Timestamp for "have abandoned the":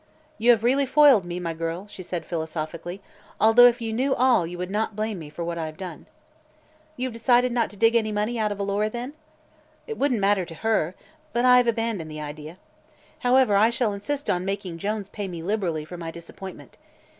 11.57-12.19